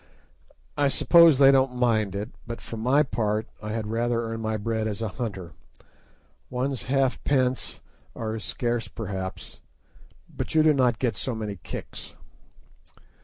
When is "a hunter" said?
4.99-5.53